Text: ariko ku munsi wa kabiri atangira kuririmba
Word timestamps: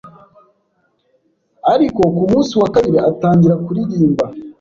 ariko 1.73 2.01
ku 2.15 2.21
munsi 2.31 2.53
wa 2.61 2.69
kabiri 2.75 2.97
atangira 3.09 3.55
kuririmba 3.65 4.25